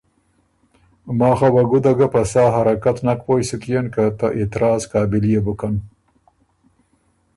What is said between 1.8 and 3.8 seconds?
ګۀ په سا حرکت نک پوی سُک